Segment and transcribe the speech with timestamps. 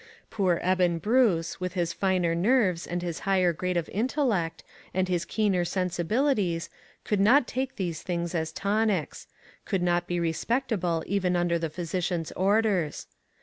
[0.31, 4.63] Poor Eben Bruce, with his finer nerves and his higher grade of intellect,
[4.95, 6.71] and his keener sensibilities,
[7.03, 9.27] could not take these things as tonics—
[9.67, 13.05] could not be respectable even under the physician's orders.